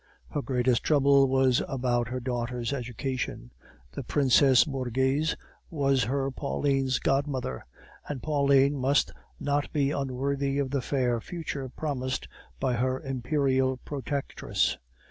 Her 0.31 0.41
greatest 0.41 0.81
trouble 0.83 1.27
was 1.27 1.61
about 1.67 2.07
her 2.07 2.19
daughter's 2.19 2.73
education; 2.73 3.51
the 3.91 4.01
Princess 4.03 4.63
Borghese 4.65 5.35
was 5.69 6.05
her 6.05 6.31
Pauline's 6.31 6.97
godmother; 6.97 7.67
and 8.07 8.23
Pauline 8.23 8.75
must 8.75 9.11
not 9.39 9.71
be 9.71 9.91
unworthy 9.91 10.57
of 10.57 10.71
the 10.71 10.81
fair 10.81 11.21
future 11.21 11.69
promised 11.69 12.27
by 12.59 12.73
her 12.77 12.99
imperial 12.99 13.77
protectress. 13.77 14.79